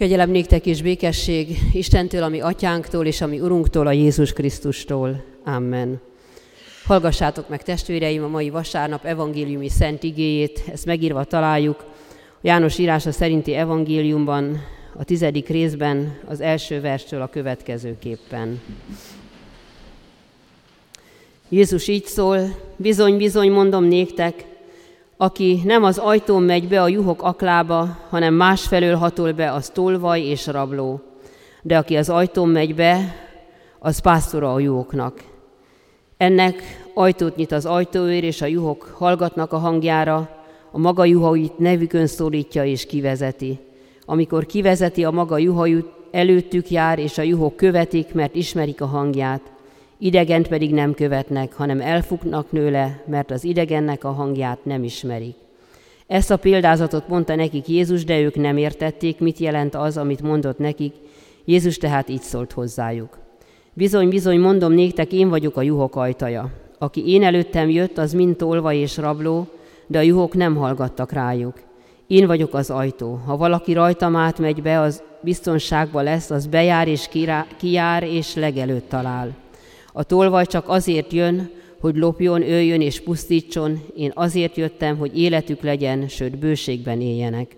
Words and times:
Kegyelem 0.00 0.30
néktek 0.30 0.66
és 0.66 0.82
békesség 0.82 1.58
Istentől, 1.72 2.22
ami 2.22 2.40
atyánktól 2.40 3.06
és 3.06 3.20
ami 3.20 3.40
Urunktól, 3.40 3.86
a 3.86 3.92
Jézus 3.92 4.32
Krisztustól. 4.32 5.24
Amen. 5.44 6.00
Hallgassátok 6.84 7.48
meg 7.48 7.62
testvéreim 7.62 8.24
a 8.24 8.28
mai 8.28 8.50
vasárnap 8.50 9.04
evangéliumi 9.04 9.68
szent 9.68 10.02
igéjét, 10.02 10.62
ezt 10.72 10.84
megírva 10.84 11.24
találjuk 11.24 11.76
a 11.78 12.38
János 12.40 12.78
írása 12.78 13.12
szerinti 13.12 13.54
evangéliumban, 13.54 14.60
a 14.96 15.04
tizedik 15.04 15.48
részben, 15.48 16.18
az 16.26 16.40
első 16.40 16.80
verstől 16.80 17.22
a 17.22 17.28
következőképpen. 17.28 18.60
Jézus 21.48 21.88
így 21.88 22.04
szól, 22.04 22.56
bizony, 22.76 23.16
bizony 23.16 23.50
mondom 23.50 23.84
néktek, 23.84 24.44
aki 25.22 25.60
nem 25.64 25.84
az 25.84 25.98
ajtón 25.98 26.42
megy 26.42 26.68
be 26.68 26.82
a 26.82 26.88
juhok 26.88 27.22
aklába, 27.22 27.98
hanem 28.08 28.34
másfelől 28.34 28.94
hatol 28.94 29.32
be, 29.32 29.52
az 29.52 29.68
tolvaj 29.68 30.20
és 30.20 30.46
rabló. 30.46 31.00
De 31.62 31.78
aki 31.78 31.96
az 31.96 32.08
ajtón 32.08 32.48
megy 32.48 32.74
be, 32.74 33.14
az 33.78 33.98
pásztora 33.98 34.52
a 34.52 34.58
juhoknak. 34.58 35.24
Ennek 36.16 36.62
ajtót 36.94 37.36
nyit 37.36 37.52
az 37.52 37.66
ajtóőr, 37.66 38.24
és 38.24 38.42
a 38.42 38.46
juhok 38.46 38.94
hallgatnak 38.98 39.52
a 39.52 39.58
hangjára, 39.58 40.28
a 40.70 40.78
maga 40.78 41.04
juhait 41.04 41.58
nevükön 41.58 42.06
szólítja 42.06 42.64
és 42.64 42.86
kivezeti. 42.86 43.58
Amikor 44.04 44.46
kivezeti 44.46 45.04
a 45.04 45.10
maga 45.10 45.38
juhait, 45.38 45.86
előttük 46.10 46.70
jár, 46.70 46.98
és 46.98 47.18
a 47.18 47.22
juhok 47.22 47.56
követik, 47.56 48.14
mert 48.14 48.34
ismerik 48.34 48.80
a 48.80 48.86
hangját. 48.86 49.52
Idegent 50.02 50.48
pedig 50.48 50.72
nem 50.72 50.94
követnek, 50.94 51.52
hanem 51.52 51.80
elfuknak 51.80 52.52
nőle, 52.52 53.02
mert 53.06 53.30
az 53.30 53.44
idegennek 53.44 54.04
a 54.04 54.10
hangját 54.10 54.64
nem 54.64 54.84
ismerik. 54.84 55.34
Ezt 56.06 56.30
a 56.30 56.36
példázatot 56.36 57.08
mondta 57.08 57.34
nekik 57.34 57.68
Jézus, 57.68 58.04
de 58.04 58.20
ők 58.20 58.34
nem 58.34 58.56
értették, 58.56 59.18
mit 59.18 59.38
jelent 59.38 59.74
az, 59.74 59.96
amit 59.96 60.22
mondott 60.22 60.58
nekik. 60.58 60.94
Jézus 61.44 61.76
tehát 61.76 62.08
így 62.08 62.20
szólt 62.20 62.52
hozzájuk. 62.52 63.18
Bizony, 63.72 64.08
bizony, 64.08 64.40
mondom 64.40 64.72
néktek, 64.72 65.12
én 65.12 65.28
vagyok 65.28 65.56
a 65.56 65.62
juhok 65.62 65.96
ajtaja. 65.96 66.50
Aki 66.78 67.12
én 67.12 67.22
előttem 67.22 67.70
jött, 67.70 67.98
az 67.98 68.12
mind 68.12 68.36
tolva 68.36 68.72
és 68.72 68.96
rabló, 68.96 69.46
de 69.86 69.98
a 69.98 70.02
juhok 70.02 70.34
nem 70.34 70.56
hallgattak 70.56 71.12
rájuk. 71.12 71.60
Én 72.06 72.26
vagyok 72.26 72.54
az 72.54 72.70
ajtó. 72.70 73.20
Ha 73.26 73.36
valaki 73.36 73.72
rajtam 73.72 74.16
átmegy 74.16 74.62
be, 74.62 74.80
az 74.80 75.02
biztonságba 75.20 76.00
lesz, 76.00 76.30
az 76.30 76.46
bejár 76.46 76.88
és 76.88 77.08
kijár, 77.58 78.02
és 78.02 78.34
legelőtt 78.34 78.88
talál. 78.88 79.39
A 79.92 80.04
tolvaj 80.04 80.46
csak 80.46 80.68
azért 80.68 81.12
jön, 81.12 81.50
hogy 81.80 81.96
lopjon, 81.96 82.42
öljön 82.42 82.80
és 82.80 83.00
pusztítson, 83.00 83.80
én 83.96 84.12
azért 84.14 84.56
jöttem, 84.56 84.98
hogy 84.98 85.18
életük 85.18 85.62
legyen, 85.62 86.08
sőt 86.08 86.38
bőségben 86.38 87.00
éljenek. 87.00 87.56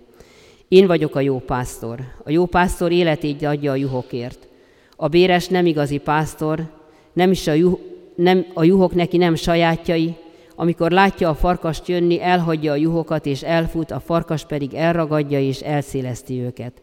Én 0.67 0.87
vagyok 0.87 1.15
a 1.15 1.19
jó 1.19 1.39
pásztor. 1.39 1.99
A 2.23 2.29
jó 2.29 2.45
pásztor 2.45 2.91
életét 2.91 3.43
adja 3.43 3.71
a 3.71 3.75
juhokért. 3.75 4.47
A 4.95 5.07
béres 5.07 5.47
nem 5.47 5.65
igazi 5.65 5.97
pásztor, 5.97 6.69
nem 7.13 7.31
is 7.31 7.47
a, 7.47 7.53
juh, 7.53 7.79
nem, 8.15 8.45
a 8.53 8.63
juhok 8.63 8.93
neki 8.93 9.17
nem 9.17 9.35
sajátjai, 9.35 10.15
amikor 10.55 10.91
látja 10.91 11.29
a 11.29 11.35
farkast 11.35 11.87
jönni, 11.87 12.21
elhagyja 12.21 12.71
a 12.71 12.75
juhokat 12.75 13.25
és 13.25 13.43
elfut, 13.43 13.91
a 13.91 13.99
farkas 13.99 14.45
pedig 14.45 14.73
elragadja 14.73 15.39
és 15.39 15.59
elszéleszti 15.59 16.41
őket. 16.41 16.81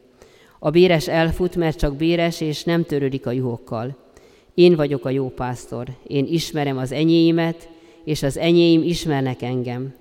A 0.59 0.71
béres 0.71 1.09
elfut, 1.09 1.57
mert 1.57 1.79
csak 1.79 1.97
béres, 1.97 2.41
és 2.41 2.65
nem 2.65 2.85
törődik 2.85 3.27
a 3.27 3.31
juhokkal. 3.31 3.97
Én 4.61 4.75
vagyok 4.77 5.05
a 5.05 5.11
jó 5.11 5.29
pásztor, 5.29 5.87
én 6.07 6.27
ismerem 6.27 6.79
az 6.79 6.93
enyéimet, 6.93 7.69
és 8.05 8.23
az 8.23 8.37
enyéim 8.37 8.83
ismernek 8.83 9.43
engem. 9.43 9.95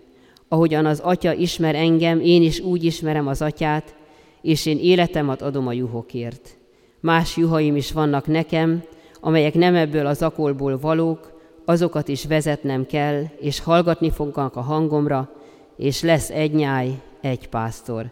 Ahogyan 0.48 0.86
az 0.86 1.00
atya 1.00 1.34
ismer 1.34 1.76
engem, 1.76 2.20
én 2.20 2.42
is 2.42 2.60
úgy 2.60 2.84
ismerem 2.84 3.28
az 3.28 3.42
atyát, 3.42 3.96
és 4.42 4.66
én 4.66 4.80
életemet 4.80 5.42
adom 5.42 5.68
a 5.68 5.74
juhokért. 5.74 6.58
Más 7.00 7.38
juhaim 7.38 7.76
is 7.76 7.92
vannak 7.92 8.28
nekem, 8.28 8.84
amelyek 9.20 9.54
nem 9.54 9.76
ebből 9.76 10.06
az 10.06 10.22
akolból 10.22 10.80
valók, 10.80 11.42
azokat 11.66 12.08
is 12.08 12.26
vezetnem 12.26 12.86
kell, 12.86 13.24
és 13.40 13.60
hallgatni 13.60 14.12
fognak 14.12 14.56
a 14.56 14.62
hangomra, 14.62 15.30
és 15.78 16.02
lesz 16.02 16.30
egy 16.30 16.54
nyáj, 16.54 17.02
egy 17.22 17.50
pásztor. 17.50 18.12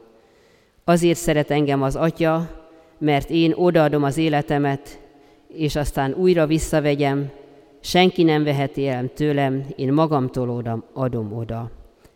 Azért 0.83 1.19
szeret 1.19 1.51
engem 1.51 1.81
az 1.81 1.95
atya, 1.95 2.49
mert 2.97 3.29
én 3.29 3.53
odaadom 3.55 4.03
az 4.03 4.17
életemet, 4.17 5.05
és 5.53 5.75
aztán 5.75 6.13
újra 6.13 6.45
visszavegyem, 6.45 7.31
senki 7.79 8.23
nem 8.23 8.43
veheti 8.43 8.87
el 8.87 9.13
tőlem, 9.13 9.65
én 9.75 9.93
magamtól 9.93 10.49
oda, 10.49 10.83
adom 10.93 11.33
oda. 11.33 11.71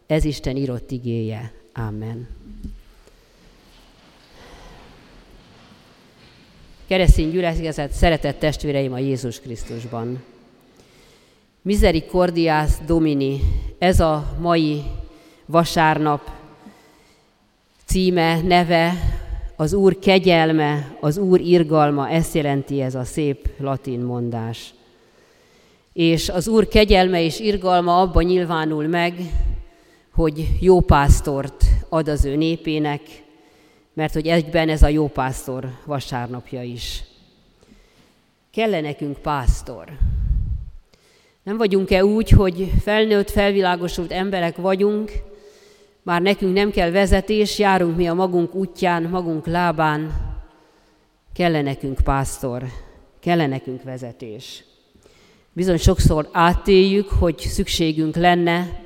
Ez 0.07 0.23
Isten 0.23 0.55
írott 0.55 0.91
igéje. 0.91 1.51
Amen. 1.73 2.27
Keresztény 6.87 7.29
gyülekezet, 7.29 7.91
szeretett 7.91 8.39
testvéreim 8.39 8.93
a 8.93 8.97
Jézus 8.97 9.39
Krisztusban. 9.39 10.23
Misericordias 11.61 12.71
Domini, 12.85 13.39
ez 13.79 13.99
a 13.99 14.35
mai 14.39 14.83
vasárnap 15.45 16.29
címe, 17.85 18.41
neve, 18.41 19.10
az 19.61 19.73
Úr 19.73 19.99
kegyelme, 19.99 20.95
az 20.99 21.17
Úr 21.17 21.39
irgalma, 21.39 22.09
ezt 22.09 22.33
jelenti 22.33 22.81
ez 22.81 22.95
a 22.95 23.03
szép 23.03 23.49
latin 23.59 23.99
mondás. 23.99 24.73
És 25.93 26.29
az 26.29 26.47
Úr 26.47 26.67
kegyelme 26.67 27.23
és 27.23 27.39
irgalma 27.39 28.01
abban 28.01 28.23
nyilvánul 28.23 28.87
meg, 28.87 29.13
hogy 30.13 30.47
jó 30.59 30.79
pásztort 30.79 31.63
ad 31.89 32.07
az 32.07 32.25
ő 32.25 32.35
népének, 32.35 33.01
mert 33.93 34.13
hogy 34.13 34.27
egyben 34.27 34.69
ez 34.69 34.83
a 34.83 34.87
jó 34.87 35.07
pásztor 35.07 35.69
vasárnapja 35.85 36.61
is. 36.61 37.03
Kell 38.51 38.81
nekünk 38.81 39.17
pásztor? 39.17 39.85
Nem 41.43 41.57
vagyunk-e 41.57 42.05
úgy, 42.05 42.29
hogy 42.29 42.71
felnőtt, 42.83 43.29
felvilágosult 43.29 44.11
emberek 44.11 44.55
vagyunk, 44.55 45.11
már 46.03 46.21
nekünk 46.21 46.53
nem 46.53 46.71
kell 46.71 46.91
vezetés, 46.91 47.59
járunk 47.59 47.97
mi 47.97 48.07
a 48.07 48.13
magunk 48.13 48.55
útján, 48.55 49.03
magunk 49.03 49.45
lábán, 49.45 50.11
kell 51.33 51.61
nekünk 51.61 52.01
pásztor, 52.03 52.63
kell 53.19 53.47
nekünk 53.47 53.83
vezetés. 53.83 54.63
Bizony 55.53 55.77
sokszor 55.77 56.29
átéljük, 56.31 57.09
hogy 57.09 57.37
szükségünk 57.37 58.15
lenne, 58.15 58.79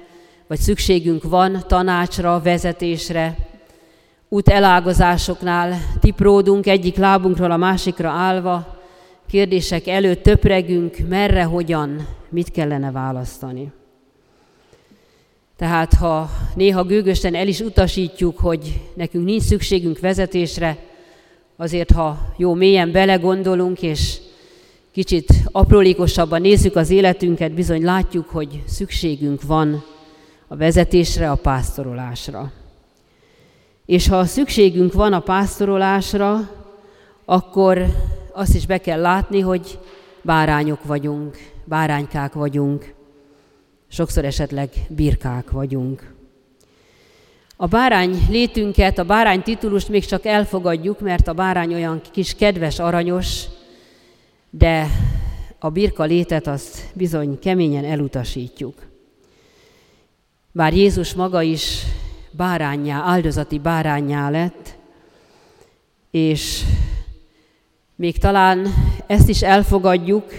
vagy 0.47 0.59
szükségünk 0.59 1.23
van 1.23 1.63
tanácsra, 1.67 2.41
vezetésre, 2.41 3.37
út 4.29 4.49
elágazásoknál 4.49 5.77
tipródunk 5.99 6.67
egyik 6.67 6.95
lábunkról 6.95 7.51
a 7.51 7.57
másikra 7.57 8.09
állva, 8.09 8.81
kérdések 9.27 9.87
előtt 9.87 10.23
töpregünk, 10.23 10.97
merre, 11.09 11.43
hogyan, 11.43 12.07
mit 12.29 12.51
kellene 12.51 12.91
választani. 12.91 13.71
Tehát 15.57 15.93
ha 15.93 16.29
néha 16.55 16.83
gőgösten 16.83 17.35
el 17.35 17.47
is 17.47 17.59
utasítjuk, 17.59 18.39
hogy 18.39 18.81
nekünk 18.93 19.25
nincs 19.25 19.43
szükségünk 19.43 19.99
vezetésre, 19.99 20.77
azért 21.57 21.91
ha 21.91 22.33
jó 22.37 22.53
mélyen 22.53 22.91
belegondolunk, 22.91 23.81
és 23.81 24.17
kicsit 24.91 25.33
aprólékosabban 25.51 26.41
nézzük 26.41 26.75
az 26.75 26.89
életünket, 26.89 27.51
bizony 27.51 27.83
látjuk, 27.83 28.29
hogy 28.29 28.63
szükségünk 28.67 29.41
van 29.41 29.83
a 30.47 30.55
vezetésre, 30.55 31.31
a 31.31 31.35
pásztorolásra. 31.35 32.51
És 33.85 34.07
ha 34.07 34.25
szükségünk 34.25 34.93
van 34.93 35.13
a 35.13 35.19
pásztorolásra, 35.19 36.49
akkor 37.25 37.85
azt 38.33 38.55
is 38.55 38.65
be 38.65 38.77
kell 38.77 39.01
látni, 39.01 39.39
hogy 39.39 39.79
bárányok 40.21 40.83
vagyunk, 40.83 41.37
báránykák 41.63 42.33
vagyunk, 42.33 42.93
sokszor 43.95 44.25
esetleg 44.25 44.69
birkák 44.89 45.51
vagyunk. 45.51 46.13
A 47.55 47.67
bárány 47.67 48.25
létünket, 48.29 48.97
a 48.97 49.03
bárány 49.03 49.41
titulust 49.41 49.89
még 49.89 50.05
csak 50.05 50.25
elfogadjuk, 50.25 50.99
mert 50.99 51.27
a 51.27 51.33
bárány 51.33 51.73
olyan 51.73 52.01
kis 52.11 52.33
kedves, 52.33 52.79
aranyos, 52.79 53.43
de 54.49 54.87
a 55.59 55.69
birka 55.69 56.03
létet 56.03 56.47
azt 56.47 56.91
bizony 56.93 57.39
keményen 57.39 57.85
elutasítjuk. 57.85 58.75
Bár 60.51 60.73
Jézus 60.73 61.13
maga 61.13 61.41
is 61.41 61.81
bárányá, 62.31 63.01
áldozati 63.03 63.59
bárányá 63.59 64.29
lett, 64.29 64.75
és 66.11 66.63
még 67.95 68.17
talán 68.17 68.67
ezt 69.07 69.29
is 69.29 69.41
elfogadjuk, 69.41 70.33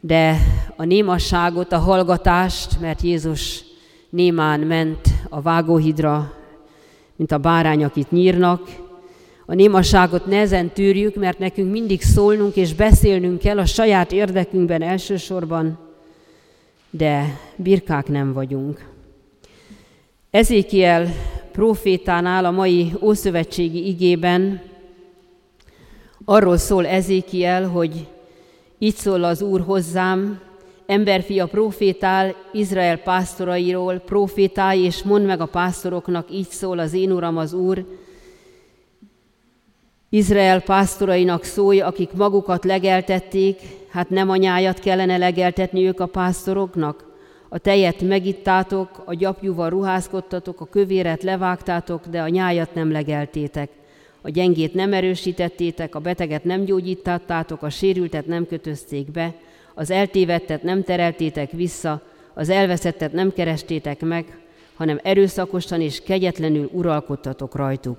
de 0.00 0.38
a 0.80 0.84
némasságot, 0.84 1.72
a 1.72 1.78
hallgatást, 1.78 2.80
mert 2.80 3.02
Jézus 3.02 3.64
némán 4.10 4.60
ment 4.60 5.08
a 5.28 5.40
vágóhidra, 5.40 6.32
mint 7.16 7.32
a 7.32 7.38
bárány, 7.38 7.84
akit 7.84 8.10
nyírnak. 8.10 8.62
A 9.46 9.54
némasságot 9.54 10.26
nehezen 10.26 10.68
tűrjük, 10.68 11.14
mert 11.14 11.38
nekünk 11.38 11.70
mindig 11.70 12.02
szólnunk 12.02 12.56
és 12.56 12.74
beszélnünk 12.74 13.38
kell 13.38 13.58
a 13.58 13.64
saját 13.64 14.12
érdekünkben 14.12 14.82
elsősorban, 14.82 15.78
de 16.90 17.38
birkák 17.56 18.08
nem 18.08 18.32
vagyunk. 18.32 18.88
Ezékiel 20.30 21.08
profétánál 21.52 22.44
a 22.44 22.50
mai 22.50 22.92
Ószövetségi 23.00 23.86
igében 23.86 24.62
arról 26.24 26.56
szól 26.56 26.86
Ezékiel, 26.86 27.68
hogy 27.68 28.06
így 28.78 28.94
szól 28.94 29.24
az 29.24 29.42
Úr 29.42 29.60
hozzám, 29.60 30.46
emberfia 30.88 31.46
profétál 31.46 32.34
Izrael 32.52 32.98
pásztorairól, 32.98 33.98
profétálj 33.98 34.80
és 34.80 35.02
mondd 35.02 35.24
meg 35.24 35.40
a 35.40 35.46
pásztoroknak, 35.46 36.30
így 36.30 36.48
szól 36.48 36.78
az 36.78 36.92
én 36.92 37.12
Uram 37.12 37.36
az 37.36 37.52
Úr, 37.52 37.84
Izrael 40.08 40.62
pásztorainak 40.62 41.44
szólj, 41.44 41.80
akik 41.80 42.12
magukat 42.12 42.64
legeltették, 42.64 43.60
hát 43.90 44.10
nem 44.10 44.30
anyájat 44.30 44.78
kellene 44.78 45.16
legeltetni 45.16 45.86
ők 45.86 46.00
a 46.00 46.06
pásztoroknak? 46.06 47.06
A 47.48 47.58
tejet 47.58 48.00
megittátok, 48.00 49.02
a 49.04 49.14
gyapjúval 49.14 49.70
ruházkodtatok, 49.70 50.60
a 50.60 50.66
kövéret 50.66 51.22
levágtátok, 51.22 52.06
de 52.06 52.20
a 52.20 52.28
nyájat 52.28 52.74
nem 52.74 52.90
legeltétek. 52.90 53.70
A 54.20 54.30
gyengét 54.30 54.74
nem 54.74 54.92
erősítettétek, 54.92 55.94
a 55.94 55.98
beteget 56.00 56.44
nem 56.44 56.64
gyógyítattátok, 56.64 57.62
a 57.62 57.70
sérültet 57.70 58.26
nem 58.26 58.46
kötözték 58.46 59.10
be, 59.10 59.34
az 59.78 59.90
eltévettet 59.90 60.62
nem 60.62 60.82
tereltétek 60.82 61.50
vissza, 61.50 62.02
az 62.34 62.48
elveszettet 62.48 63.12
nem 63.12 63.32
kerestétek 63.32 64.00
meg, 64.00 64.38
hanem 64.74 65.00
erőszakosan 65.02 65.80
és 65.80 66.02
kegyetlenül 66.02 66.70
uralkodtatok 66.72 67.54
rajtuk, 67.54 67.98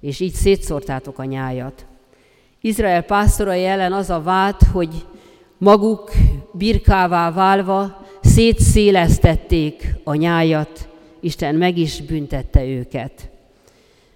és 0.00 0.20
így 0.20 0.32
szétszórtátok 0.32 1.18
a 1.18 1.24
nyájat. 1.24 1.86
Izrael 2.60 3.02
pásztorai 3.02 3.64
ellen 3.64 3.92
az 3.92 4.10
a 4.10 4.22
vád, 4.22 4.60
hogy 4.72 5.06
maguk 5.58 6.10
birkává 6.52 7.32
válva 7.32 8.06
szétszéleztették 8.22 9.94
a 10.04 10.14
nyájat, 10.14 10.88
Isten 11.20 11.54
meg 11.54 11.78
is 11.78 12.00
büntette 12.00 12.64
őket. 12.64 13.30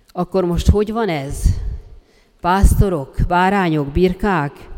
Akkor 0.09 0.45
most 0.45 0.71
hogy 0.71 0.93
van 0.93 1.09
ez? 1.09 1.43
Pásztorok, 2.41 3.17
bárányok, 3.29 3.87
birkák? 3.87 4.75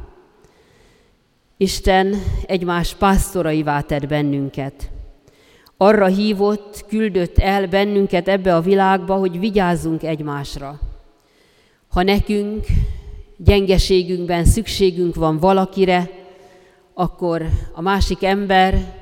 Isten 1.60 2.22
egymás 2.46 2.94
pásztoraivá 2.94 3.81
tett 3.81 4.06
bennünket. 4.06 4.90
Arra 5.76 6.06
hívott, 6.06 6.84
küldött 6.88 7.38
el 7.38 7.66
bennünket 7.66 8.28
ebbe 8.28 8.55
a 8.55 8.60
világba, 8.60 9.14
hogy 9.14 9.38
vigyázzunk 9.38 10.02
egymásra. 10.02 10.81
Ha 11.88 12.02
nekünk 12.02 12.66
gyengeségünkben 13.37 14.44
szükségünk 14.44 15.14
van 15.14 15.38
valakire, 15.38 16.10
akkor 16.94 17.46
a 17.72 17.81
másik 17.81 18.22
ember, 18.22 18.94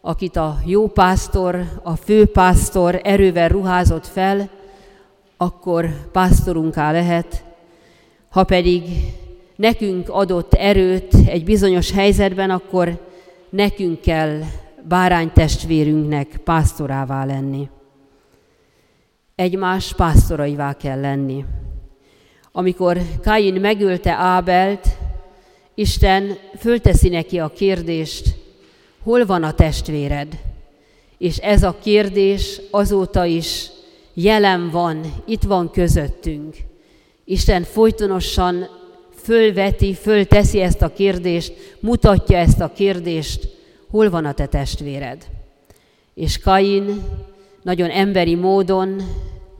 akit 0.00 0.36
a 0.36 0.58
jó 0.64 0.86
pásztor, 0.86 1.64
a 1.82 1.96
főpásztor 1.96 3.00
erővel 3.04 3.48
ruházott 3.48 4.06
fel, 4.06 4.48
akkor 5.36 6.10
pásztorunká 6.12 6.92
lehet. 6.92 7.44
Ha 8.30 8.44
pedig 8.44 8.82
nekünk 9.62 10.08
adott 10.08 10.54
erőt 10.54 11.14
egy 11.26 11.44
bizonyos 11.44 11.90
helyzetben, 11.90 12.50
akkor 12.50 13.08
nekünk 13.50 14.00
kell 14.00 14.40
báránytestvérünknek 14.88 16.40
pásztorává 16.44 17.24
lenni. 17.24 17.68
Egymás 19.34 19.94
pásztoraivá 19.94 20.72
kell 20.72 21.00
lenni. 21.00 21.44
Amikor 22.52 22.98
Káin 23.20 23.60
megölte 23.60 24.12
Ábelt, 24.12 24.88
Isten 25.74 26.36
fölteszi 26.58 27.08
neki 27.08 27.38
a 27.38 27.48
kérdést, 27.48 28.36
hol 29.02 29.26
van 29.26 29.42
a 29.42 29.52
testvéred? 29.52 30.38
És 31.18 31.36
ez 31.36 31.62
a 31.62 31.78
kérdés 31.82 32.60
azóta 32.70 33.24
is 33.24 33.70
jelen 34.14 34.70
van, 34.70 35.00
itt 35.26 35.42
van 35.42 35.70
közöttünk. 35.70 36.56
Isten 37.24 37.62
folytonosan 37.62 38.80
fölveti, 39.22 39.94
fölteszi 39.94 40.60
ezt 40.60 40.82
a 40.82 40.92
kérdést, 40.92 41.76
mutatja 41.80 42.38
ezt 42.38 42.60
a 42.60 42.72
kérdést, 42.72 43.48
hol 43.90 44.10
van 44.10 44.24
a 44.24 44.32
te 44.32 44.46
testvéred? 44.46 45.26
És 46.14 46.38
Kain 46.38 47.02
nagyon 47.62 47.90
emberi 47.90 48.34
módon, 48.34 49.02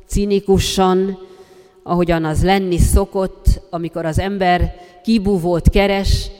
cinikusan, 0.06 1.18
ahogyan 1.82 2.24
az 2.24 2.44
lenni 2.44 2.78
szokott, 2.78 3.60
amikor 3.70 4.04
az 4.04 4.18
ember 4.18 4.74
kibúvót 5.02 5.70
keres, 5.70 6.30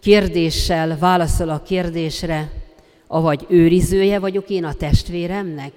kérdéssel 0.00 0.98
válaszol 0.98 1.48
a 1.48 1.62
kérdésre, 1.62 2.50
avagy 3.06 3.46
őrizője 3.48 4.18
vagyok 4.18 4.48
én 4.48 4.64
a 4.64 4.72
testvéremnek? 4.74 5.72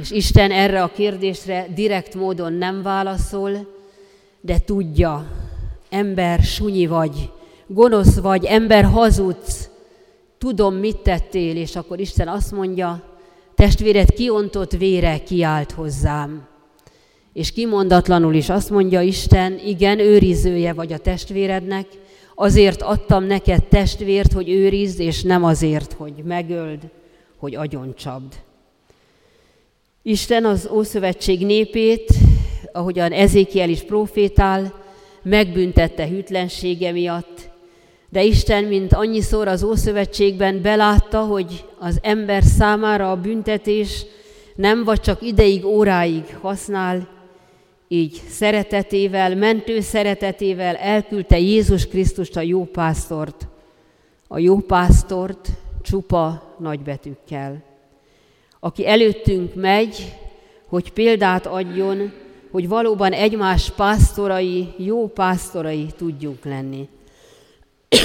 És 0.00 0.10
Isten 0.10 0.50
erre 0.50 0.82
a 0.82 0.92
kérdésre 0.92 1.66
direkt 1.74 2.14
módon 2.14 2.52
nem 2.52 2.82
válaszol, 2.82 3.76
de 4.40 4.58
tudja, 4.58 5.26
ember 5.90 6.40
sunyi 6.40 6.86
vagy, 6.86 7.30
gonosz 7.66 8.18
vagy, 8.20 8.44
ember 8.44 8.84
hazudsz, 8.84 9.68
tudom, 10.38 10.74
mit 10.74 10.96
tettél, 10.96 11.56
és 11.56 11.76
akkor 11.76 12.00
Isten 12.00 12.28
azt 12.28 12.52
mondja, 12.52 13.02
testvéred 13.54 14.10
kiontott 14.10 14.72
vére 14.72 15.22
kiált 15.22 15.72
hozzám. 15.72 16.46
És 17.32 17.52
kimondatlanul 17.52 18.34
is 18.34 18.48
azt 18.48 18.70
mondja 18.70 19.00
Isten, 19.00 19.58
igen, 19.64 19.98
őrizője 19.98 20.72
vagy 20.72 20.92
a 20.92 20.98
testvérednek, 20.98 21.86
azért 22.34 22.82
adtam 22.82 23.24
neked 23.24 23.64
testvért, 23.64 24.32
hogy 24.32 24.50
őrizd, 24.50 25.00
és 25.00 25.22
nem 25.22 25.44
azért, 25.44 25.92
hogy 25.92 26.12
megöld, 26.24 26.80
hogy 27.38 27.54
agyoncsapd. 27.54 28.34
Isten 30.02 30.44
az 30.44 30.68
Ószövetség 30.72 31.46
népét, 31.46 32.12
ahogyan 32.72 33.12
Ezékiel 33.12 33.68
is 33.68 33.82
profétál, 33.82 34.86
megbüntette 35.28 36.06
hűtlensége 36.06 36.92
miatt, 36.92 37.50
de 38.08 38.22
Isten, 38.22 38.64
mint 38.64 38.92
annyiszor 38.92 39.48
az 39.48 39.62
Ószövetségben 39.62 40.62
belátta, 40.62 41.20
hogy 41.20 41.64
az 41.78 41.98
ember 42.02 42.42
számára 42.42 43.10
a 43.10 43.20
büntetés 43.20 44.06
nem 44.54 44.84
vagy 44.84 45.00
csak 45.00 45.22
ideig, 45.22 45.64
óráig 45.64 46.36
használ, 46.40 47.08
így 47.88 48.20
szeretetével, 48.28 49.36
mentő 49.36 49.80
szeretetével 49.80 50.76
elküldte 50.76 51.38
Jézus 51.38 51.86
Krisztust 51.86 52.36
a 52.36 52.40
jó 52.40 52.64
pásztort, 52.64 53.46
a 54.28 54.38
jó 54.38 54.58
pásztort 54.58 55.48
csupa 55.82 56.54
nagybetűkkel, 56.58 57.62
aki 58.60 58.88
előttünk 58.88 59.54
megy, 59.54 60.14
hogy 60.68 60.92
példát 60.92 61.46
adjon, 61.46 62.12
hogy 62.50 62.68
valóban 62.68 63.12
egymás 63.12 63.70
pásztorai, 63.70 64.68
jó 64.76 65.06
pásztorai 65.06 65.86
tudjunk 65.96 66.44
lenni. 66.44 66.88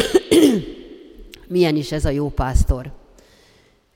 Milyen 1.47 1.75
is 1.75 1.91
ez 1.91 2.05
a 2.05 2.09
jó 2.09 2.29
pásztor? 2.29 2.91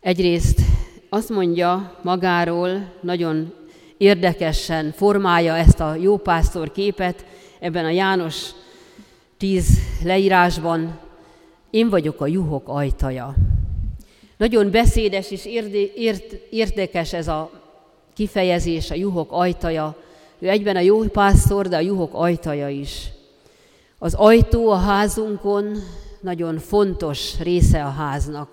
Egyrészt 0.02 0.62
azt 1.10 1.30
mondja 1.30 2.00
magáról, 2.02 2.94
nagyon 3.02 3.54
érdekesen 3.98 4.92
formálja 4.92 5.56
ezt 5.56 5.80
a 5.80 5.96
jó 5.96 6.18
pásztor 6.18 6.72
képet 6.72 7.26
ebben 7.60 7.86
a 7.86 7.90
János 7.90 8.50
10 9.38 9.68
leírásban, 10.04 11.00
én 11.70 11.90
vagyok 11.90 12.22
a 12.22 12.28
juhok 12.28 12.70
ajtaja. 12.70 13.36
Nagyon 14.38 14.72
beszédes 14.72 15.32
és 15.32 15.46
érdekes 16.50 17.14
ez 17.14 17.28
a 17.28 17.52
kifejezés, 18.14 18.92
a 18.92 18.96
juhok 18.96 19.32
ajtaja, 19.32 19.96
ő 20.40 20.50
egyben 20.50 20.76
a 20.76 20.80
jó 20.80 21.00
pásztor, 21.00 21.68
de 21.68 21.76
a 21.76 21.80
juhok 21.80 22.14
ajtaja 22.14 22.70
is. 22.70 23.10
Az 24.00 24.14
ajtó 24.14 24.70
a 24.70 24.76
házunkon 24.76 25.78
nagyon 26.22 26.58
fontos 26.58 27.40
része 27.40 27.84
a 27.84 27.90
háznak, 27.90 28.50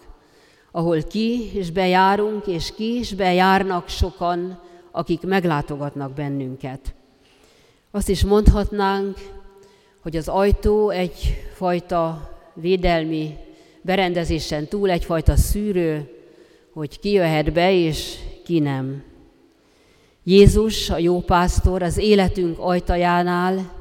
ahol 0.71 1.03
ki 1.03 1.51
és 1.53 1.71
bejárunk, 1.71 2.47
és 2.47 2.73
ki 2.75 2.99
is 2.99 3.15
bejárnak 3.15 3.89
sokan, 3.89 4.61
akik 4.91 5.23
meglátogatnak 5.23 6.13
bennünket. 6.13 6.95
Azt 7.91 8.09
is 8.09 8.25
mondhatnánk, 8.25 9.17
hogy 10.03 10.17
az 10.17 10.29
ajtó 10.29 10.91
egyfajta 10.91 12.31
védelmi 12.55 13.37
berendezésen 13.83 14.67
túl 14.69 14.91
egyfajta 14.91 15.37
szűrő, 15.37 16.11
hogy 16.73 16.99
ki 16.99 17.11
jöhet 17.11 17.53
be 17.53 17.73
és 17.73 18.19
ki 18.45 18.59
nem. 18.59 19.03
Jézus, 20.27 20.91
a 20.91 20.99
jó 20.99 21.21
pásztor, 21.21 21.83
az 21.83 21.99
életünk 21.99 22.59
ajtajánál 22.59 23.73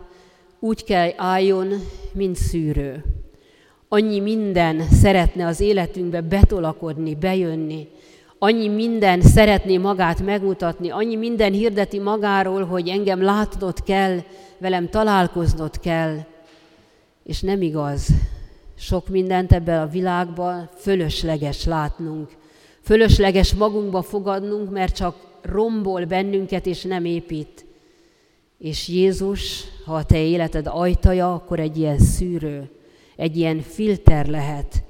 úgy 0.60 0.84
kell 0.84 1.10
álljon, 1.18 1.68
mint 2.14 2.36
szűrő. 2.36 3.04
Annyi 3.88 4.20
minden 4.20 4.82
szeretne 4.92 5.46
az 5.48 5.60
életünkbe 5.60 6.22
betolakodni, 6.22 7.16
bejönni, 7.16 7.88
annyi 8.40 8.68
minden 8.68 9.22
szeretné 9.22 9.78
magát 9.78 10.22
megmutatni, 10.22 10.90
annyi 10.90 11.16
minden 11.16 11.52
hirdeti 11.52 12.00
magáról, 12.00 12.66
hogy 12.66 12.88
engem 12.88 13.22
látnod 13.22 13.84
kell, 13.84 14.20
velem 14.58 14.90
találkoznod 14.90 15.80
kell. 15.80 16.18
És 17.24 17.42
nem 17.42 17.62
igaz. 17.62 18.08
Sok 18.78 19.08
mindent 19.08 19.52
ebben 19.52 19.82
a 19.82 19.88
világban 19.88 20.70
fölösleges 20.76 21.66
látnunk. 21.66 22.30
Fölösleges 22.82 23.54
magunkba 23.54 24.02
fogadnunk, 24.02 24.72
mert 24.72 24.96
csak 24.96 25.16
rombol 25.44 26.06
bennünket 26.06 26.66
és 26.66 26.84
nem 26.84 27.06
épít. 27.06 27.66
És 28.58 28.88
Jézus, 28.88 29.64
ha 29.86 29.94
a 29.94 30.06
te 30.06 30.24
életed 30.24 30.68
ajtaja, 30.68 31.34
akkor 31.34 31.60
egy 31.60 31.78
ilyen 31.78 32.00
szűrő, 32.00 32.70
egy 33.16 33.38
ilyen 33.38 33.60
filter 33.60 34.28
lehet, 34.28 34.84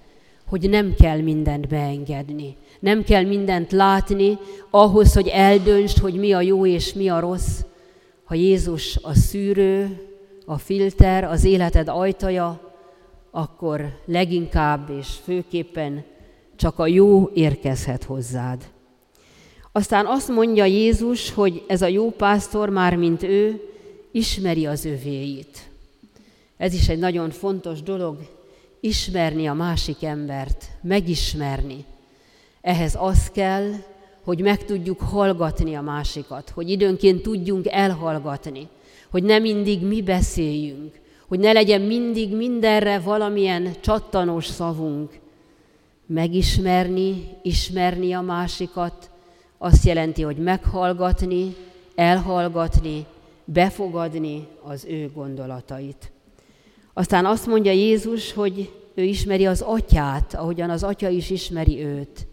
hogy 0.47 0.69
nem 0.69 0.93
kell 0.99 1.21
mindent 1.21 1.67
beengedni. 1.67 2.55
Nem 2.79 3.03
kell 3.03 3.23
mindent 3.23 3.71
látni 3.71 4.37
ahhoz, 4.69 5.13
hogy 5.13 5.27
eldöntsd, 5.27 5.97
hogy 5.97 6.13
mi 6.13 6.33
a 6.33 6.41
jó 6.41 6.65
és 6.65 6.93
mi 6.93 7.09
a 7.09 7.19
rossz. 7.19 7.61
Ha 8.23 8.35
Jézus 8.35 8.99
a 9.01 9.13
szűrő, 9.13 10.01
a 10.45 10.57
filter, 10.57 11.23
az 11.23 11.43
életed 11.43 11.87
ajtaja, 11.87 12.73
akkor 13.31 13.99
leginkább 14.05 14.89
és 14.99 15.07
főképpen 15.23 16.03
csak 16.55 16.79
a 16.79 16.87
jó 16.87 17.29
érkezhet 17.33 18.03
hozzád. 18.03 18.72
Aztán 19.75 20.05
azt 20.05 20.27
mondja 20.27 20.65
Jézus, 20.65 21.31
hogy 21.31 21.63
ez 21.67 21.81
a 21.81 21.87
jó 21.87 22.11
pásztor, 22.11 22.69
már 22.69 22.95
mint 22.95 23.23
ő, 23.23 23.61
ismeri 24.11 24.65
az 24.65 24.85
övéit. 24.85 25.69
Ez 26.57 26.73
is 26.73 26.89
egy 26.89 26.99
nagyon 26.99 27.29
fontos 27.29 27.81
dolog, 27.81 28.17
ismerni 28.79 29.47
a 29.47 29.53
másik 29.53 30.03
embert, 30.03 30.65
megismerni. 30.81 31.85
Ehhez 32.61 32.95
az 32.99 33.29
kell, 33.31 33.71
hogy 34.23 34.41
meg 34.41 34.65
tudjuk 34.65 34.99
hallgatni 34.99 35.75
a 35.75 35.81
másikat, 35.81 36.49
hogy 36.49 36.69
időnként 36.69 37.21
tudjunk 37.21 37.67
elhallgatni, 37.67 38.67
hogy 39.09 39.23
nem 39.23 39.41
mindig 39.41 39.81
mi 39.81 40.01
beszéljünk, 40.01 40.99
hogy 41.27 41.39
ne 41.39 41.51
legyen 41.51 41.81
mindig 41.81 42.35
mindenre 42.35 42.99
valamilyen 42.99 43.75
csattanós 43.81 44.45
szavunk. 44.45 45.19
Megismerni, 46.05 47.27
ismerni 47.41 48.13
a 48.13 48.21
másikat, 48.21 49.09
azt 49.63 49.83
jelenti, 49.83 50.21
hogy 50.21 50.37
meghallgatni, 50.37 51.55
elhallgatni, 51.95 53.05
befogadni 53.45 54.47
az 54.61 54.85
ő 54.85 55.11
gondolatait. 55.13 56.11
Aztán 56.93 57.25
azt 57.25 57.47
mondja 57.47 57.71
Jézus, 57.71 58.33
hogy 58.33 58.71
ő 58.95 59.03
ismeri 59.03 59.45
az 59.45 59.61
atyát, 59.61 60.33
ahogyan 60.33 60.69
az 60.69 60.83
atya 60.83 61.09
is 61.09 61.29
ismeri 61.29 61.83
őt. 61.83 62.27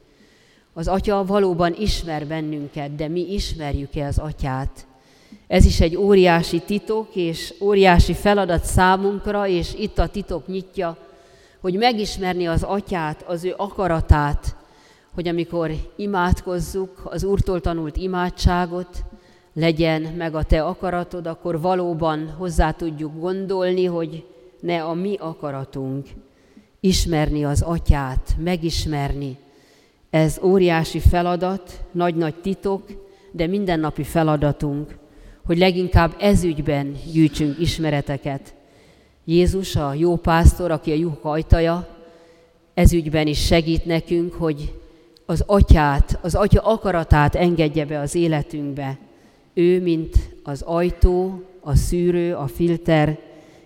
Az 0.73 0.89
atya 0.89 1.25
valóban 1.25 1.75
ismer 1.79 2.27
bennünket, 2.27 2.95
de 2.95 3.09
mi 3.09 3.33
ismerjük-e 3.33 4.07
az 4.07 4.19
atyát? 4.19 4.87
Ez 5.47 5.65
is 5.65 5.81
egy 5.81 5.97
óriási 5.97 6.61
titok, 6.61 7.15
és 7.15 7.55
óriási 7.61 8.13
feladat 8.13 8.65
számunkra, 8.65 9.47
és 9.47 9.75
itt 9.75 9.99
a 9.99 10.09
titok 10.09 10.47
nyitja, 10.47 10.97
hogy 11.61 11.75
megismerni 11.75 12.47
az 12.47 12.63
atyát, 12.63 13.23
az 13.23 13.45
ő 13.45 13.55
akaratát, 13.57 14.59
hogy 15.15 15.29
amikor 15.29 15.71
imádkozzuk 15.97 17.01
az 17.05 17.25
Úrtól 17.25 17.61
tanult 17.61 17.97
imádságot, 17.97 19.05
legyen 19.53 20.03
meg 20.03 20.35
a 20.35 20.43
te 20.43 20.63
akaratod, 20.63 21.27
akkor 21.27 21.61
valóban 21.61 22.31
hozzá 22.39 22.71
tudjuk 22.71 23.21
gondolni, 23.21 23.85
hogy 23.85 24.27
ne 24.61 24.83
a 24.83 24.95
mi 24.95 25.17
akaratunk. 25.19 26.07
Ismerni 26.81 27.45
az 27.45 27.63
atyát, 27.63 28.37
megismerni. 28.39 29.37
Ez 30.11 30.39
óriási 30.43 30.99
feladat, 30.99 31.85
nagy-nagy 31.93 32.35
titok, 32.35 32.83
de 33.33 33.47
mindennapi 33.47 34.03
feladatunk, 34.03 34.97
hogy 35.45 35.59
leginkább 35.59 36.15
ezügyben 36.19 36.97
gyűjtsünk 37.13 37.59
ismereteket. 37.59 38.55
Jézus, 39.25 39.77
a 39.77 39.95
jó 39.95 40.17
pásztor, 40.17 40.71
aki 40.71 40.91
a 40.91 40.95
juhok 40.95 41.25
ajtaja, 41.25 41.89
ezügyben 42.75 43.27
is 43.27 43.47
segít 43.47 43.85
nekünk, 43.85 44.33
hogy 44.33 44.80
az 45.31 45.43
atyát, 45.47 46.19
az 46.23 46.35
atya 46.35 46.61
akaratát 46.61 47.35
engedje 47.35 47.85
be 47.85 47.99
az 47.99 48.15
életünkbe. 48.15 48.99
Ő, 49.55 49.83
mint 49.83 50.17
az 50.43 50.63
ajtó, 50.63 51.43
a 51.61 51.75
szűrő, 51.75 52.35
a 52.35 52.47
filter, 52.47 53.19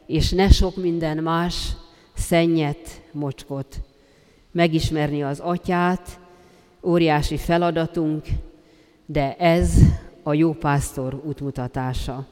és 0.06 0.30
ne 0.30 0.50
sok 0.50 0.76
minden 0.76 1.16
más 1.16 1.72
szennyet, 2.14 3.02
mocskot. 3.12 3.80
Megismerni 4.52 5.22
az 5.22 5.40
atyát, 5.40 6.20
óriási 6.82 7.36
feladatunk, 7.36 8.24
de 9.06 9.36
ez 9.36 9.74
a 10.22 10.34
jó 10.34 10.52
pásztor 10.52 11.22
útmutatása. 11.24 12.26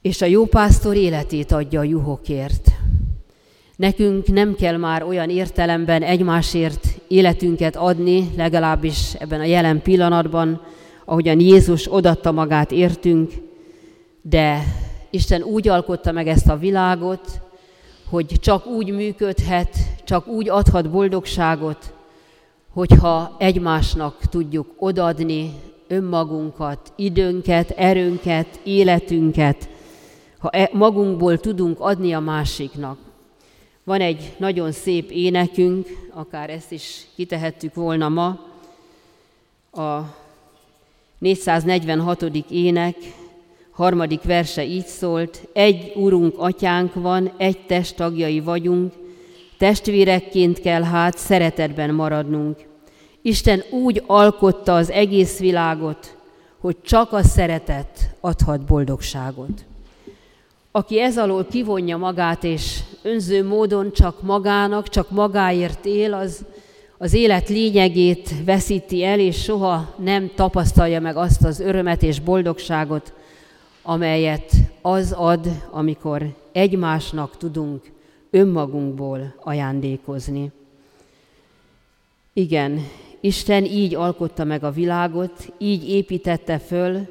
És 0.00 0.22
a 0.22 0.26
jó 0.26 0.46
pásztor 0.46 0.96
életét 0.96 1.52
adja 1.52 1.80
a 1.80 1.84
juhokért. 1.84 2.81
Nekünk 3.82 4.26
nem 4.26 4.54
kell 4.54 4.76
már 4.76 5.02
olyan 5.02 5.30
értelemben 5.30 6.02
egymásért 6.02 6.86
életünket 7.08 7.76
adni, 7.76 8.30
legalábbis 8.36 9.14
ebben 9.14 9.40
a 9.40 9.44
jelen 9.44 9.82
pillanatban, 9.82 10.60
ahogyan 11.04 11.40
Jézus 11.40 11.92
odatta 11.92 12.32
magát 12.32 12.72
értünk, 12.72 13.32
de 14.20 14.62
Isten 15.10 15.42
úgy 15.42 15.68
alkotta 15.68 16.12
meg 16.12 16.28
ezt 16.28 16.48
a 16.48 16.56
világot, 16.56 17.40
hogy 18.08 18.26
csak 18.40 18.66
úgy 18.66 18.90
működhet, 18.90 19.76
csak 20.04 20.26
úgy 20.26 20.48
adhat 20.48 20.90
boldogságot, 20.90 21.94
hogyha 22.72 23.36
egymásnak 23.38 24.16
tudjuk 24.30 24.66
odadni 24.78 25.52
önmagunkat, 25.88 26.92
időnket, 26.96 27.70
erőnket, 27.70 28.60
életünket, 28.64 29.68
ha 30.38 30.50
e- 30.50 30.70
magunkból 30.72 31.38
tudunk 31.38 31.80
adni 31.80 32.12
a 32.12 32.20
másiknak. 32.20 33.10
Van 33.84 34.00
egy 34.00 34.32
nagyon 34.36 34.72
szép 34.72 35.10
énekünk, 35.10 35.86
akár 36.10 36.50
ezt 36.50 36.72
is 36.72 37.06
kitehettük 37.14 37.74
volna 37.74 38.08
ma, 38.08 38.26
a 39.72 40.16
446. 41.18 42.22
ének, 42.50 42.96
harmadik 43.70 44.22
verse 44.22 44.64
így 44.64 44.86
szólt, 44.86 45.48
egy 45.52 45.92
Urunk, 45.94 46.34
Atyánk 46.38 46.94
van, 46.94 47.32
egy 47.36 47.66
test 47.66 47.96
tagjai 47.96 48.40
vagyunk, 48.40 48.92
testvérekként 49.58 50.60
kell 50.60 50.82
hát 50.82 51.18
szeretetben 51.18 51.94
maradnunk. 51.94 52.58
Isten 53.22 53.62
úgy 53.70 54.02
alkotta 54.06 54.74
az 54.76 54.90
egész 54.90 55.38
világot, 55.38 56.16
hogy 56.58 56.76
csak 56.82 57.12
a 57.12 57.22
szeretet 57.22 58.14
adhat 58.20 58.64
boldogságot. 58.64 59.64
Aki 60.74 61.00
ez 61.00 61.18
alól 61.18 61.44
kivonja 61.44 61.96
magát, 61.96 62.44
és 62.44 62.80
önző 63.02 63.44
módon 63.46 63.92
csak 63.92 64.22
magának, 64.22 64.88
csak 64.88 65.10
magáért 65.10 65.84
él, 65.84 66.14
az 66.14 66.44
az 67.02 67.12
élet 67.12 67.48
lényegét 67.48 68.44
veszíti 68.44 69.04
el, 69.04 69.20
és 69.20 69.42
soha 69.42 69.94
nem 69.98 70.30
tapasztalja 70.34 71.00
meg 71.00 71.16
azt 71.16 71.44
az 71.44 71.60
örömet 71.60 72.02
és 72.02 72.20
boldogságot, 72.20 73.12
amelyet 73.82 74.52
az 74.82 75.12
ad, 75.12 75.48
amikor 75.70 76.34
egymásnak 76.52 77.36
tudunk 77.36 77.90
önmagunkból 78.30 79.34
ajándékozni. 79.40 80.50
Igen, 82.32 82.86
Isten 83.20 83.64
így 83.64 83.94
alkotta 83.94 84.44
meg 84.44 84.64
a 84.64 84.70
világot, 84.70 85.52
így 85.58 85.88
építette 85.88 86.58
föl, 86.58 87.06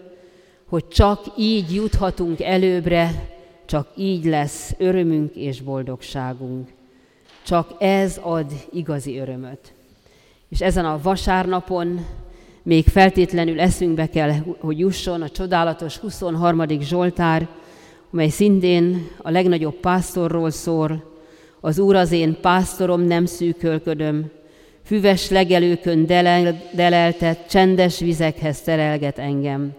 hogy 0.70 0.88
csak 0.88 1.26
így 1.38 1.74
juthatunk 1.74 2.42
előbbre, 2.42 3.30
csak 3.72 3.88
így 3.96 4.26
lesz 4.26 4.74
örömünk 4.78 5.36
és 5.36 5.62
boldogságunk. 5.62 6.68
Csak 7.46 7.76
ez 7.80 8.20
ad 8.24 8.52
igazi 8.74 9.18
örömöt. 9.18 9.74
És 10.50 10.62
ezen 10.62 10.86
a 10.86 11.00
vasárnapon 11.02 12.06
még 12.64 12.88
feltétlenül 12.88 13.60
eszünkbe 13.60 14.08
kell, 14.08 14.32
hogy 14.60 14.80
jusson 14.80 15.22
a 15.22 15.30
csodálatos 15.30 15.98
23. 15.98 16.80
Zsoltár, 16.82 17.48
mely 18.10 18.30
szintén 18.30 19.08
a 19.18 19.30
legnagyobb 19.30 19.76
pásztorról 19.76 20.50
szól, 20.50 21.04
az 21.60 21.80
Úr 21.80 21.96
az 21.96 22.12
én 22.12 22.38
pásztorom, 22.42 23.02
nem 23.02 23.26
szűkölködöm, 23.26 24.32
füves 24.86 25.30
legelőkön 25.30 26.06
delel, 26.06 26.62
deleltet, 26.74 27.50
csendes 27.50 28.00
vizekhez 28.00 28.62
terelget 28.62 29.18
engem. 29.18 29.74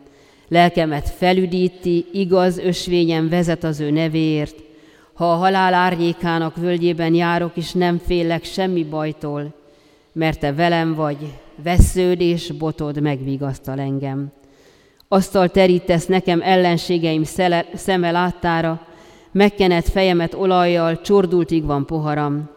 Lelkemet 0.52 1.08
felüdíti, 1.08 2.06
igaz 2.12 2.58
ösvényen 2.58 3.28
vezet 3.28 3.64
az 3.64 3.80
ő 3.80 3.90
nevéért. 3.90 4.54
Ha 5.12 5.32
a 5.32 5.36
halál 5.36 5.74
árnyékának 5.74 6.56
völgyében 6.56 7.14
járok, 7.14 7.56
is 7.56 7.72
nem 7.72 7.98
félek 7.98 8.44
semmi 8.44 8.84
bajtól, 8.84 9.54
mert 10.12 10.40
te 10.40 10.52
velem 10.52 10.94
vagy, 10.94 11.16
vesződés 11.62 12.50
botod 12.50 13.00
megvigasztal 13.00 13.80
engem. 13.80 14.32
Asztal 15.08 15.48
terítesz 15.48 16.06
nekem 16.06 16.40
ellenségeim 16.42 17.24
szele, 17.24 17.66
szeme 17.74 18.10
láttára, 18.10 18.86
megkenett 19.30 19.88
fejemet 19.88 20.34
olajjal, 20.34 21.00
csordultig 21.00 21.64
van 21.64 21.86
poharam. 21.86 22.48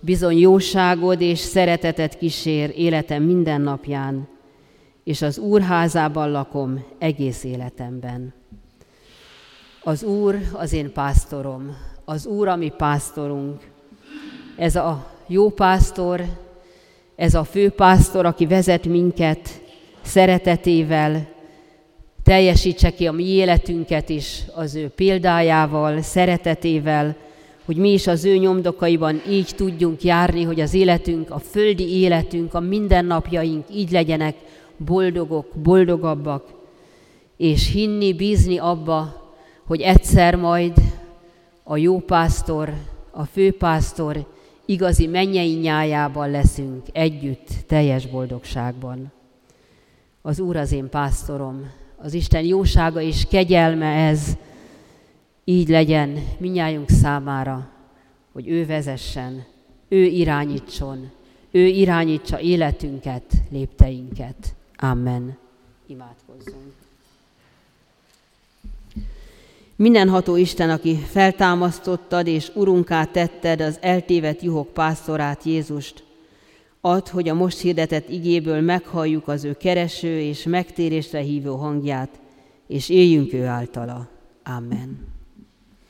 Bizony 0.00 0.38
jóságod 0.38 1.20
és 1.20 1.38
szeretetet 1.38 2.18
kísér 2.18 2.72
életem 2.76 3.22
minden 3.22 3.60
napján, 3.60 4.28
és 5.04 5.22
az 5.22 5.38
Úr 5.38 5.60
házában 5.60 6.30
lakom 6.30 6.84
egész 6.98 7.44
életemben. 7.44 8.32
Az 9.82 10.02
Úr 10.02 10.38
az 10.52 10.72
én 10.72 10.92
pásztorom, 10.92 11.76
az 12.04 12.26
Úr 12.26 12.48
a 12.48 12.56
mi 12.56 12.72
pásztorunk. 12.76 13.60
Ez 14.56 14.76
a 14.76 15.10
jó 15.26 15.50
pásztor, 15.50 16.24
ez 17.16 17.34
a 17.34 17.44
főpásztor, 17.44 18.26
aki 18.26 18.46
vezet 18.46 18.86
minket 18.86 19.62
szeretetével, 20.02 21.28
teljesítse 22.22 22.90
ki 22.90 23.06
a 23.06 23.12
mi 23.12 23.24
életünket 23.24 24.08
is 24.08 24.42
az 24.54 24.74
ő 24.74 24.88
példájával, 24.88 26.02
szeretetével, 26.02 27.16
hogy 27.64 27.76
mi 27.76 27.92
is 27.92 28.06
az 28.06 28.24
ő 28.24 28.36
nyomdokaiban 28.36 29.22
így 29.28 29.52
tudjunk 29.56 30.02
járni, 30.02 30.42
hogy 30.42 30.60
az 30.60 30.74
életünk, 30.74 31.30
a 31.30 31.38
földi 31.38 32.00
életünk, 32.00 32.54
a 32.54 32.60
mindennapjaink 32.60 33.64
így 33.74 33.90
legyenek 33.90 34.34
boldogok, 34.76 35.46
boldogabbak, 35.54 36.44
és 37.36 37.70
hinni, 37.70 38.12
bízni 38.12 38.58
abba, 38.58 39.30
hogy 39.64 39.80
egyszer 39.80 40.36
majd 40.36 40.72
a 41.62 41.76
jó 41.76 41.98
pásztor, 41.98 42.72
a 43.10 43.24
főpásztor 43.24 44.26
igazi 44.64 45.06
mennyei 45.06 45.54
nyájában 45.54 46.30
leszünk 46.30 46.82
együtt 46.92 47.48
teljes 47.66 48.06
boldogságban. 48.06 49.12
Az 50.22 50.40
Úr 50.40 50.56
az 50.56 50.72
én 50.72 50.88
pásztorom, 50.88 51.70
az 51.96 52.14
Isten 52.14 52.44
jósága 52.44 53.00
és 53.00 53.24
kegyelme 53.24 53.86
ez, 53.86 54.36
így 55.44 55.68
legyen 55.68 56.18
minnyájunk 56.38 56.88
számára, 56.88 57.70
hogy 58.32 58.48
ő 58.48 58.66
vezessen, 58.66 59.44
ő 59.88 60.04
irányítson, 60.04 61.10
ő 61.50 61.66
irányítsa 61.66 62.40
életünket, 62.40 63.22
lépteinket. 63.50 64.54
Amen. 64.82 65.36
Imádkozzunk. 65.86 66.72
Mindenható 69.76 70.36
Isten, 70.36 70.70
aki 70.70 70.96
feltámasztottad 70.96 72.26
és 72.26 72.50
urunká 72.54 73.04
tetted 73.04 73.60
az 73.60 73.78
eltévet 73.80 74.42
juhok 74.42 74.72
pásztorát 74.72 75.42
Jézust, 75.42 76.04
ad, 76.80 77.08
hogy 77.08 77.28
a 77.28 77.34
most 77.34 77.60
hirdetett 77.60 78.08
igéből 78.08 78.60
meghalljuk 78.60 79.28
az 79.28 79.44
ő 79.44 79.56
kereső 79.56 80.20
és 80.20 80.42
megtérésre 80.42 81.20
hívó 81.20 81.56
hangját, 81.56 82.20
és 82.66 82.88
éljünk 82.88 83.32
ő 83.32 83.46
általa. 83.46 84.08
Amen. 84.44 84.98